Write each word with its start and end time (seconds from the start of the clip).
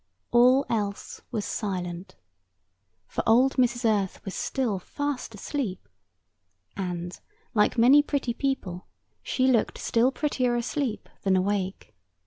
All 0.31 0.65
else 0.67 1.21
was 1.29 1.45
silent. 1.45 2.15
For 3.07 3.23
old 3.29 3.57
Mrs. 3.57 3.85
Earth 3.87 4.19
was 4.25 4.33
still 4.33 4.79
fast 4.79 5.35
asleep; 5.35 5.87
and, 6.75 7.19
like 7.53 7.77
many 7.77 8.01
pretty 8.01 8.33
people, 8.33 8.87
she 9.21 9.45
looked 9.45 9.77
still 9.77 10.11
prettier 10.11 10.55
asleep 10.55 11.07
than 11.21 11.35
awake. 11.35 11.93